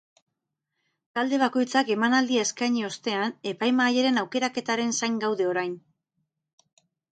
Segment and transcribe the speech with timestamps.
[1.19, 5.79] Talde bakoitzak emanaldia eskaini ostean, epaimahairen aukeraketaren zain gaude orain.